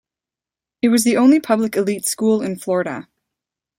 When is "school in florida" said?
2.07-3.07